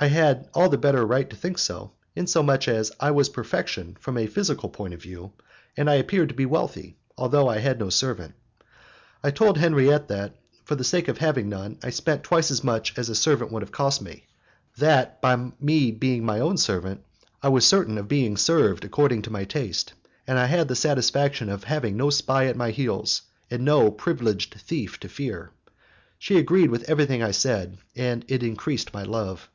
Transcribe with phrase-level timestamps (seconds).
[0.00, 4.18] I had all the better right to think so, inasmuch as I was perfection from
[4.18, 5.32] a physical point of view,
[5.76, 8.34] and I appeared to be wealthy, although I had no servant.
[9.22, 12.98] I told Henriette that, for the sake of having none, I spent twice as much
[12.98, 14.24] as a servant would have cost me,
[14.78, 15.52] that, by my
[15.96, 17.04] being my own servant,
[17.40, 19.92] I was certain of being served according to my taste,
[20.26, 23.22] and I had the satisfaction of having no spy at my heels
[23.52, 25.52] and no privileged thief to fear.
[26.18, 29.48] She agreed with everything I said, and it increased my love.